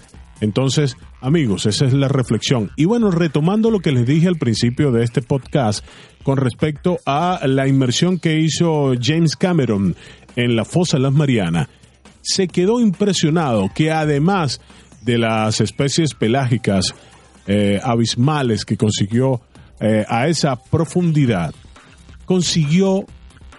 Entonces, 0.40 0.96
amigos, 1.20 1.66
esa 1.66 1.86
es 1.86 1.92
la 1.92 2.08
reflexión. 2.08 2.70
Y 2.76 2.84
bueno, 2.84 3.10
retomando 3.10 3.70
lo 3.70 3.80
que 3.80 3.92
les 3.92 4.06
dije 4.06 4.28
al 4.28 4.36
principio 4.36 4.92
de 4.92 5.02
este 5.02 5.20
podcast 5.20 5.84
con 6.22 6.36
respecto 6.36 6.98
a 7.06 7.40
la 7.46 7.66
inmersión 7.66 8.18
que 8.18 8.38
hizo 8.38 8.92
James 9.00 9.36
Cameron 9.36 9.96
en 10.36 10.54
la 10.54 10.64
fosa 10.64 10.98
las 10.98 11.12
Marianas, 11.12 11.68
se 12.22 12.46
quedó 12.46 12.80
impresionado 12.80 13.70
que 13.74 13.90
además 13.90 14.60
de 15.02 15.18
las 15.18 15.60
especies 15.60 16.14
pelágicas 16.14 16.94
eh, 17.46 17.80
abismales 17.82 18.64
que 18.64 18.76
consiguió 18.76 19.40
eh, 19.80 20.04
a 20.08 20.28
esa 20.28 20.56
profundidad, 20.56 21.54
consiguió 22.26 23.06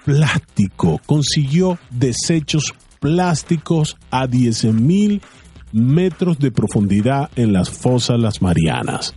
plástico, 0.06 1.00
consiguió 1.06 1.78
desechos 1.90 2.74
plásticos 3.00 3.98
a 4.12 4.28
10.000 4.28 5.22
metros 5.72 6.40
de 6.40 6.52
profundidad 6.52 7.30
en 7.36 7.54
las 7.54 7.70
fosas 7.70 8.20
Las 8.20 8.42
Marianas. 8.42 9.16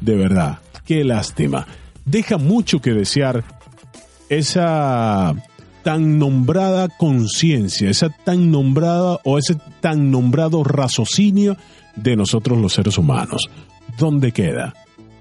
De 0.00 0.16
verdad, 0.16 0.58
qué 0.84 1.04
lástima. 1.04 1.66
Deja 2.04 2.38
mucho 2.38 2.80
que 2.80 2.92
desear 2.92 3.44
esa 4.28 5.34
tan 5.82 6.18
nombrada 6.18 6.88
conciencia, 6.88 7.90
esa 7.90 8.10
tan 8.10 8.50
nombrada 8.50 9.18
o 9.24 9.38
ese 9.38 9.56
tan 9.80 10.10
nombrado 10.10 10.64
raciocinio 10.64 11.56
de 11.96 12.16
nosotros 12.16 12.58
los 12.58 12.74
seres 12.74 12.98
humanos. 12.98 13.48
¿Dónde 13.98 14.32
queda? 14.32 14.74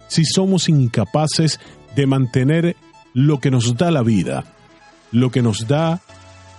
Si 0.08 0.24
somos 0.26 0.70
incapaces 0.70 1.60
de 1.96 2.06
mantener 2.06 2.76
lo 3.14 3.40
que 3.40 3.50
nos 3.52 3.76
da 3.76 3.92
la 3.92 4.04
vida, 4.04 4.44
lo 5.12 5.32
que 5.32 5.41
nos 5.41 5.67
da 5.67 6.02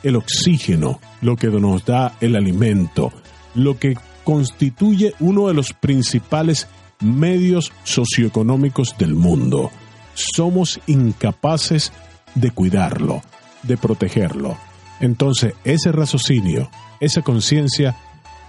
el 0.03 0.17
oxígeno, 0.17 1.01
lo 1.21 1.37
que 1.37 1.49
nos 1.49 1.85
da 1.85 2.15
el 2.21 2.37
alimento, 2.37 3.13
lo 3.55 3.79
que 3.79 3.97
constituye 4.25 5.15
uno 5.21 5.49
de 5.49 5.55
los 5.55 5.73
principales 5.73 6.69
medios 7.01 7.73
socioeconómicos 7.85 8.97
del 8.99 9.15
mundo. 9.15 9.71
Somos 10.15 10.81
incapaces 10.87 11.93
de 12.35 12.51
cuidarlo, 12.51 13.23
de 13.63 13.77
protegerlo. 13.77 14.57
Entonces, 15.01 15.55
ese 15.65 15.93
raciocinio, 15.93 16.71
esa 17.01 17.23
conciencia, 17.23 17.97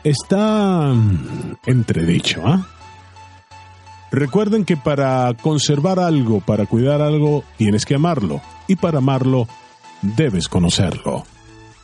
está 0.03 0.93
mm, 0.93 1.57
entredicho. 1.65 2.41
¿ah? 2.45 2.67
Recuerden 4.11 4.65
que 4.65 4.77
para 4.77 5.33
conservar 5.35 5.99
algo, 5.99 6.39
para 6.39 6.65
cuidar 6.65 7.01
algo, 7.01 7.43
tienes 7.57 7.85
que 7.85 7.95
amarlo. 7.95 8.41
Y 8.67 8.75
para 8.75 8.97
amarlo, 8.97 9.47
debes 10.01 10.47
conocerlo. 10.47 11.23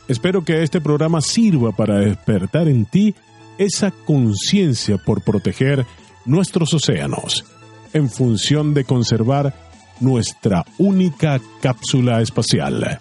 Espero 0.08 0.44
que 0.44 0.62
este 0.62 0.80
programa 0.80 1.20
sirva 1.20 1.72
para 1.72 1.98
despertar 1.98 2.68
en 2.68 2.84
ti 2.84 3.14
esa 3.58 3.90
conciencia 3.90 4.98
por 4.98 5.22
proteger 5.22 5.86
nuestros 6.24 6.74
océanos, 6.74 7.44
en 7.92 8.10
función 8.10 8.74
de 8.74 8.84
conservar 8.84 9.54
nuestra 10.00 10.64
única 10.78 11.40
cápsula 11.60 12.20
espacial. 12.20 13.00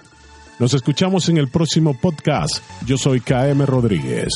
Nos 0.57 0.73
escuchamos 0.73 1.27
en 1.27 1.37
el 1.37 1.49
próximo 1.49 1.93
podcast. 1.93 2.63
Yo 2.85 2.97
soy 2.97 3.19
KM 3.19 3.65
Rodríguez. 3.65 4.29